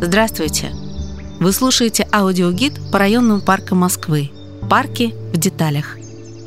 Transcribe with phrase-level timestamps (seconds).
[0.00, 0.72] Здравствуйте!
[1.40, 4.30] Вы слушаете аудиогид по районным паркам Москвы.
[4.68, 5.96] Парки в деталях.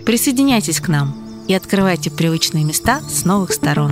[0.05, 3.91] Присоединяйтесь к нам и открывайте привычные места с новых сторон.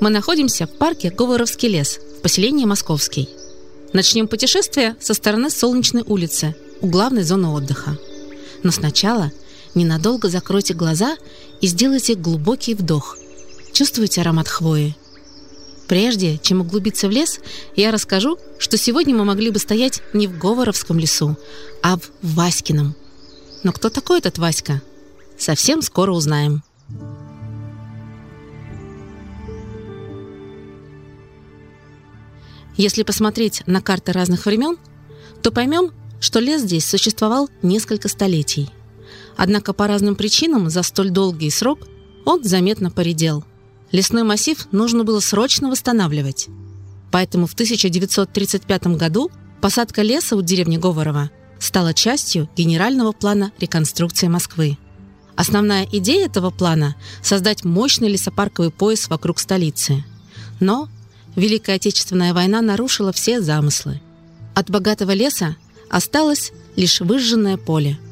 [0.00, 3.28] Мы находимся в парке Говоровский лес в поселении Московский.
[3.92, 7.98] Начнем путешествие со стороны Солнечной улицы, у главной зоны отдыха.
[8.62, 9.32] Но сначала
[9.74, 11.16] ненадолго закройте глаза
[11.60, 13.16] и сделайте глубокий вдох.
[13.72, 14.96] Чувствуете аромат хвои?
[15.88, 17.40] Прежде чем углубиться в лес,
[17.74, 21.36] я расскажу, что сегодня мы могли бы стоять не в Говоровском лесу,
[21.82, 22.94] а в Васькином.
[23.64, 24.80] Но кто такой этот Васька?
[25.36, 26.62] Совсем скоро узнаем.
[32.76, 34.78] Если посмотреть на карты разных времен,
[35.42, 38.70] то поймем, что лес здесь существовал несколько столетий.
[39.36, 41.80] Однако по разным причинам за столь долгий срок
[42.24, 43.44] он заметно поредел–
[43.92, 46.48] лесной массив нужно было срочно восстанавливать.
[47.10, 54.78] Поэтому в 1935 году посадка леса у деревни Говорова стала частью генерального плана реконструкции Москвы.
[55.36, 60.04] Основная идея этого плана– создать мощный лесопарковый пояс вокруг столицы.
[60.60, 60.88] Но
[61.34, 64.00] Великая Отечественная война нарушила все замыслы.
[64.54, 65.56] От богатого леса
[65.88, 67.98] осталось лишь выжженное поле–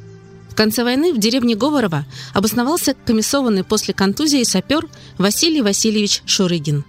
[0.59, 6.85] конце войны в деревне Говорова обосновался комиссованный после контузии сапер Василий Васильевич Шурыгин.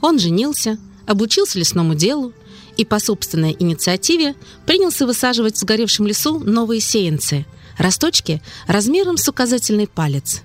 [0.00, 2.32] Он женился, обучился лесному делу
[2.76, 4.34] и по собственной инициативе
[4.66, 7.46] принялся высаживать в сгоревшем лесу новые сеянцы,
[7.78, 10.42] росточки размером с указательный палец.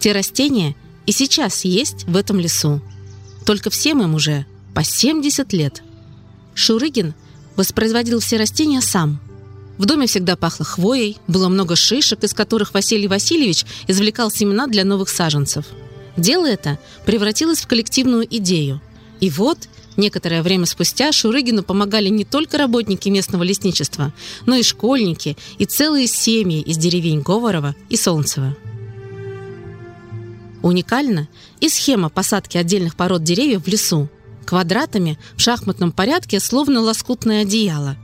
[0.00, 2.80] Те растения и сейчас есть в этом лесу.
[3.44, 5.82] Только всем им уже по 70 лет.
[6.54, 7.12] Шурыгин
[7.54, 9.20] воспроизводил все растения сам–
[9.78, 14.84] в доме всегда пахло хвоей, было много шишек, из которых Василий Васильевич извлекал семена для
[14.84, 15.66] новых саженцев.
[16.16, 18.80] Дело это превратилось в коллективную идею.
[19.18, 24.12] И вот, некоторое время спустя, Шурыгину помогали не только работники местного лесничества,
[24.46, 28.56] но и школьники и целые семьи из деревень Говорова и Солнцева.
[30.62, 31.28] Уникальна
[31.60, 34.08] и схема посадки отдельных пород деревьев в лесу,
[34.46, 37.96] квадратами в шахматном порядке, словно лоскутное одеяло–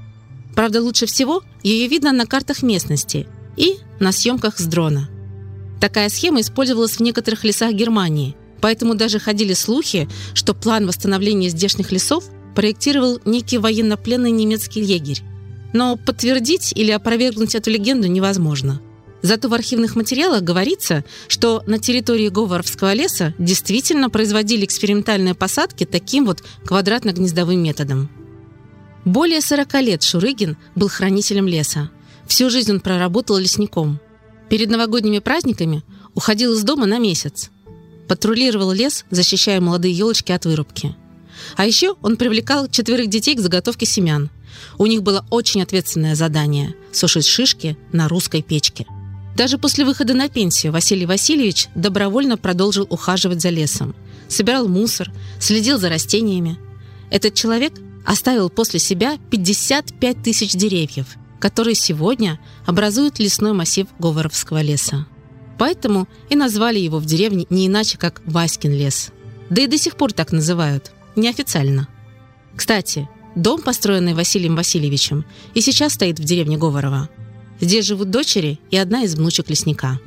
[0.54, 5.08] Правда, лучше всего ее видно на картах местности и на съемках с дрона.
[5.80, 11.92] Такая схема использовалась в некоторых лесах Германии, поэтому даже ходили слухи, что план восстановления здешних
[11.92, 12.24] лесов
[12.54, 15.22] проектировал некий военнопленный немецкий егерь.
[15.72, 18.80] Но подтвердить или опровергнуть эту легенду невозможно.
[19.22, 26.24] Зато в архивных материалах говорится, что на территории Говоровского леса действительно производили экспериментальные посадки таким
[26.24, 28.10] вот квадратно-гнездовым методом.
[29.04, 31.90] Более 40 лет Шурыгин был хранителем леса.
[32.26, 33.98] Всю жизнь он проработал лесником.
[34.48, 35.82] Перед новогодними праздниками
[36.14, 37.50] уходил из дома на месяц.
[38.08, 40.96] Патрулировал лес, защищая молодые елочки от вырубки.
[41.56, 44.30] А еще он привлекал четверых детей к заготовке семян.
[44.78, 48.86] У них было очень ответственное задание– сушить шишки на русской печке.
[49.36, 53.94] Даже после выхода на пенсию Василий Васильевич добровольно продолжил ухаживать за лесом.
[54.28, 56.58] Собирал мусор, следил за растениями.
[57.10, 57.72] Этот человек
[58.04, 61.06] оставил после себя 55 тысяч деревьев,
[61.38, 65.06] которые сегодня образуют лесной массив Говоровского леса.
[65.58, 69.10] Поэтому и назвали его в деревне не иначе, как Васькин лес.
[69.50, 71.88] Да и до сих пор так называют, неофициально.
[72.56, 75.24] Кстати, дом, построенный Василием Васильевичем,
[75.54, 77.08] и сейчас стоит в деревне Говорова.
[77.60, 80.00] Здесь живут дочери и одна из внучек лесника.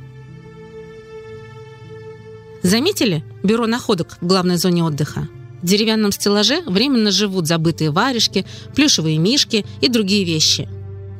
[2.62, 5.28] Заметили бюро находок в главной зоне отдыха?
[5.64, 8.44] В деревянном стеллаже временно живут забытые варежки,
[8.74, 10.68] плюшевые мишки и другие вещи.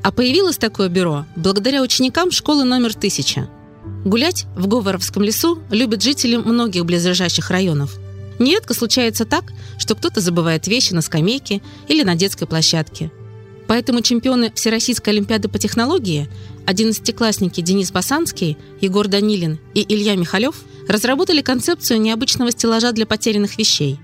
[0.03, 3.49] А появилось такое бюро благодаря ученикам школы номер 1000.
[4.04, 7.97] Гулять в Говоровском лесу любят жители многих близлежащих районов.
[8.38, 9.44] Нередко случается так,
[9.78, 13.10] что кто-то забывает вещи на скамейке или на детской площадке.
[13.66, 16.28] Поэтому чемпионы Всероссийской Олимпиады по технологии,
[16.66, 20.56] одиннадцатиклассники Денис Басанский, Егор Данилин и Илья Михалев
[20.87, 23.98] разработали концепцию необычного стеллажа для потерянных вещей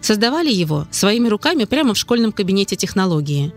[0.00, 3.52] Создавали его своими руками прямо в школьном кабинете технологии.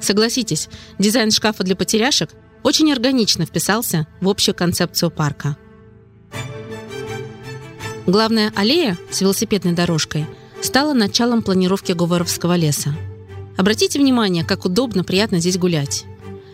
[0.00, 0.68] Согласитесь,
[0.98, 2.30] дизайн шкафа для потеряшек
[2.62, 5.56] очень органично вписался в общую концепцию парка.
[8.06, 10.26] Главная аллея с велосипедной дорожкой
[10.62, 12.94] стала началом планировки Говоровского леса.
[13.56, 16.04] Обратите внимание, как удобно, приятно здесь гулять.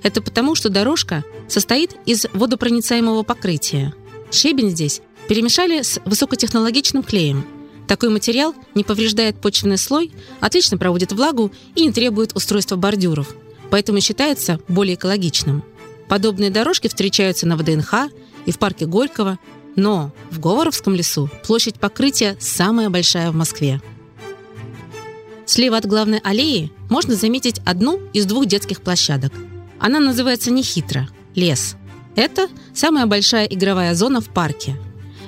[0.02, 3.94] Это потому, что дорожка состоит из водопроницаемого покрытия.
[4.32, 7.46] Щебень здесь перемешали с высокотехнологичным клеем–
[7.86, 13.34] такой материал не повреждает почвенный слой, отлично проводит влагу и не требует устройства бордюров,
[13.70, 15.62] поэтому считается более экологичным.
[16.08, 18.10] Подобные дорожки встречаются на ВДНХ
[18.46, 19.38] и в парке Горького,
[19.76, 23.80] Но в Говоровском лесу площадь покрытия самая большая в Москве.
[25.46, 29.32] Слева от главной аллеи можно заметить одну из двух детских площадок.
[29.80, 31.76] Она называется нехитро– лес.
[32.16, 34.76] Это самая большая игровая зона в парке.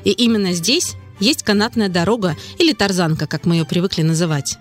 [0.05, 4.59] И именно здесь есть канатная дорога или тарзанка, как мы ее привыкли называть.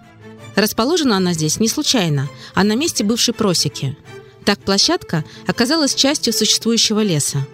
[0.56, 3.98] Расположена она здесь не случайно, а на месте бывшей просеки.
[4.46, 7.46] Так площадка оказалась частью существующего леса.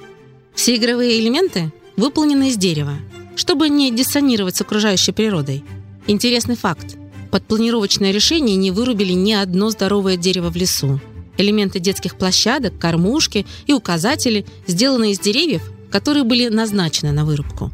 [0.54, 2.96] Все игровые элементы выполнены из дерева,
[3.36, 5.64] чтобы не диссонировать с окружающей природой.
[6.08, 6.98] Интересный факт.
[7.32, 11.00] Под планировочное решение не вырубили ни одно здоровое дерево в лесу.
[11.38, 17.72] Элементы детских площадок, кормушки и указатели сделаны из деревьев, которые были назначены на вырубку.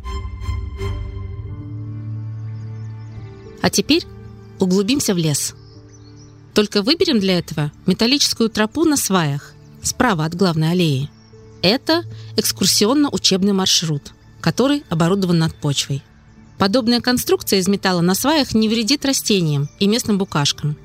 [3.62, 4.04] А теперь
[4.60, 5.56] углубимся в лес.
[6.54, 11.10] Только выберем для этого металлическую тропу на сваях, справа от главной аллеи.
[11.62, 12.04] Это
[12.36, 16.04] экскурсионно-учебный маршрут, который оборудован над почвой.
[16.58, 20.76] Подобная конструкция из металла на сваях не вредит растениям и местным букашкам.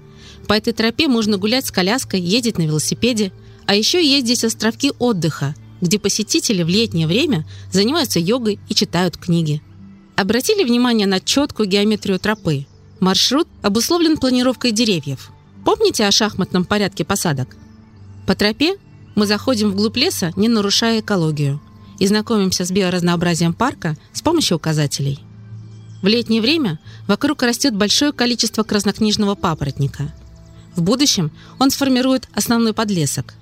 [0.47, 3.33] По этой тропе можно гулять с коляской, ездить на велосипеде,
[3.67, 9.17] а еще есть здесь островки отдыха, где посетители в летнее время занимаются йогой и читают
[9.17, 9.63] книги.
[10.17, 12.67] Обратили внимание на четкую геометрию тропы?
[13.01, 15.31] Маршрут обусловлен планировкой деревьев.
[15.65, 17.57] Помните о шахматном порядке посадок?
[18.27, 18.77] По тропе
[19.15, 21.61] мы заходим вглубь леса, не нарушая экологию,
[21.99, 25.21] и знакомимся с биоразнообразием парка с помощью указателей–
[26.03, 30.13] в летнее время вокруг растет большое количество краснокнижного папоротника.
[30.75, 31.31] В будущем
[31.61, 33.35] он сформирует основной подлесок.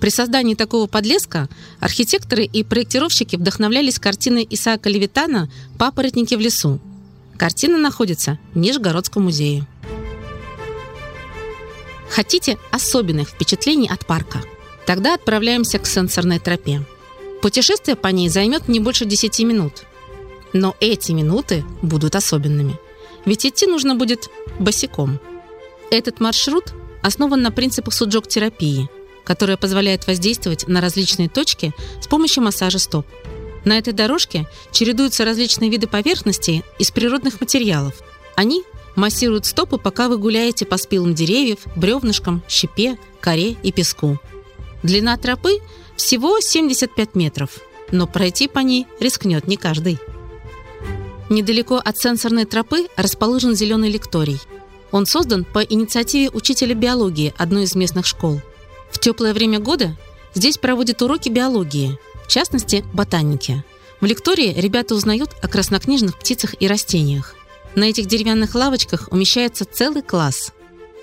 [0.00, 1.48] При создании такого подлеска
[1.80, 6.78] архитекторы и проектировщики вдохновлялись картиной Исаака Левитана «Папоротники в лесу».
[7.36, 9.66] Картина находится в Нижегородском музее.
[12.10, 14.42] Хотите особенных впечатлений от парка?
[14.86, 16.84] Тогда отправляемся к сенсорной тропе.
[17.42, 19.84] Путешествие по ней займет не больше 10 минут–
[20.52, 22.78] но эти минуты будут особенными.
[23.24, 25.20] Ведь идти нужно будет босиком.
[25.90, 26.72] Этот маршрут
[27.02, 28.88] основан на принципах суджок-терапии,
[29.28, 33.06] которая позволяет воздействовать на различные точки с помощью массажа стоп.
[33.66, 37.92] На этой дорожке чередуются различные виды поверхностей из природных материалов.
[38.36, 38.62] Они
[38.96, 44.18] массируют стопы, пока вы гуляете по спилам деревьев, бревнышкам, щепе, коре и песку.
[44.82, 45.58] Длина тропы
[45.94, 47.50] всего 75 метров,
[47.90, 49.98] но пройти по ней рискнет не каждый.
[51.28, 54.40] Недалеко от сенсорной тропы расположен зеленый лекторий.
[54.90, 58.40] Он создан по инициативе учителя биологии одной из местных школ.
[58.90, 59.96] В теплое время года
[60.34, 63.64] здесь проводят уроки биологии, в частности, ботаники.
[64.00, 67.34] В лектории ребята узнают о краснокнижных птицах и растениях.
[67.74, 70.52] На этих деревянных лавочках умещается целый класс.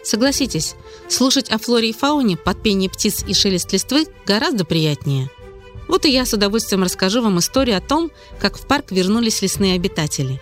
[0.03, 0.75] Согласитесь,
[1.09, 5.29] слушать о флоре и фауне под пение птиц и шелест листвы гораздо приятнее–
[5.87, 9.75] вот и я с удовольствием расскажу вам историю о том, как в парк вернулись лесные
[9.75, 10.41] обитатели.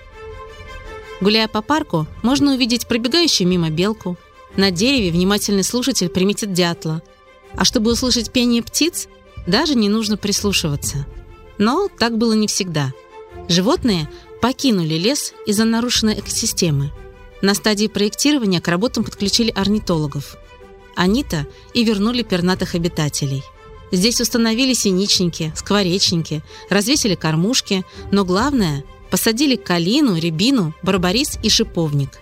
[1.22, 4.18] Гуляя по парку, можно увидеть пробегающую мимо белку.
[4.56, 7.02] На дереве внимательный слушатель приметит дятла.
[7.56, 9.08] А чтобы услышать пение птиц,
[9.48, 11.06] даже не нужно прислушиваться.
[11.58, 12.92] Но так было не всегда.
[13.48, 14.10] Животные
[14.42, 16.92] покинули лес из-за нарушенной экосистемы.
[17.42, 20.38] На стадии проектирования к работам подключили орнитологов.
[20.96, 23.44] Они-то и вернули пернатых обитателей.
[23.92, 28.84] Здесь установили синичники, скворечники, развесили кормушки, но главное–
[29.14, 32.18] посадили калину, рябину, барбарис и шиповник.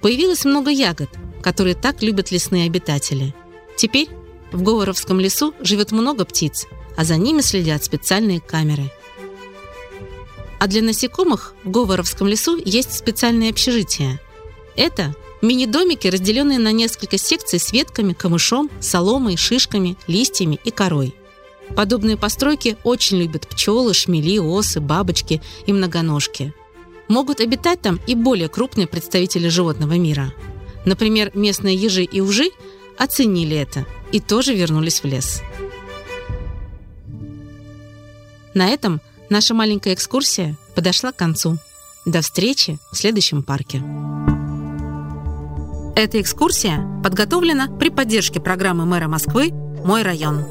[0.00, 1.10] Появилось много ягод,
[1.42, 3.34] которые так любят лесные обитатели.
[3.76, 4.08] Теперь
[4.52, 8.90] в Говоровском лесу живет много птиц, а за ними следят специальные камеры.
[10.58, 14.20] А для насекомых в Говоровском лесу есть специальные общежития.
[14.74, 21.14] Это Мини-домики, разделенные на несколько секций с ветками, камышом, соломой, шишками, листьями и корой.
[21.76, 26.54] Подобные постройки очень любят пчелы, шмели, осы, бабочки и многоножки.
[27.08, 30.32] Могут обитать там и более крупные представители животного мира.
[30.84, 32.50] Например, местные ежи и ужи
[32.96, 35.42] оценили это и тоже вернулись в лес.
[38.54, 41.58] На этом наша маленькая экскурсия подошла к концу.
[42.04, 43.82] До встречи в следующем парке.
[45.96, 49.50] Эта экскурсия подготовлена при поддержке программы мэра Москвы
[49.84, 50.44] «Мой район».